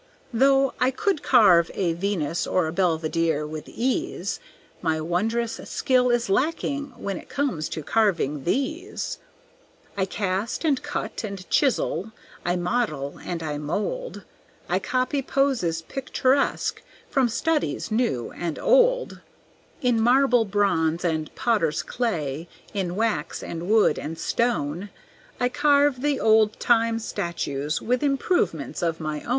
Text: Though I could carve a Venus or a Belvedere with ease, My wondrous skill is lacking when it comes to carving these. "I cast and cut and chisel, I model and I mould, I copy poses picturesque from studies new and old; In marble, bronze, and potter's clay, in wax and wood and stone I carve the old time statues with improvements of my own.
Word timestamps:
Though 0.33 0.73
I 0.79 0.89
could 0.89 1.21
carve 1.21 1.69
a 1.75 1.93
Venus 1.93 2.47
or 2.47 2.65
a 2.65 2.73
Belvedere 2.73 3.45
with 3.45 3.69
ease, 3.69 4.39
My 4.81 4.99
wondrous 4.99 5.57
skill 5.69 6.09
is 6.09 6.27
lacking 6.27 6.85
when 6.97 7.17
it 7.19 7.29
comes 7.29 7.69
to 7.69 7.83
carving 7.83 8.43
these. 8.43 9.19
"I 9.95 10.05
cast 10.05 10.65
and 10.65 10.81
cut 10.81 11.23
and 11.23 11.47
chisel, 11.51 12.13
I 12.43 12.55
model 12.55 13.19
and 13.23 13.43
I 13.43 13.59
mould, 13.59 14.23
I 14.67 14.79
copy 14.79 15.21
poses 15.21 15.83
picturesque 15.83 16.81
from 17.11 17.29
studies 17.29 17.91
new 17.91 18.31
and 18.31 18.57
old; 18.57 19.19
In 19.83 20.01
marble, 20.01 20.45
bronze, 20.45 21.05
and 21.05 21.29
potter's 21.35 21.83
clay, 21.83 22.49
in 22.73 22.95
wax 22.95 23.43
and 23.43 23.69
wood 23.69 23.99
and 23.99 24.17
stone 24.17 24.89
I 25.39 25.47
carve 25.49 26.01
the 26.01 26.19
old 26.19 26.59
time 26.59 26.97
statues 26.97 27.83
with 27.83 28.01
improvements 28.01 28.81
of 28.81 28.99
my 28.99 29.21
own. 29.21 29.29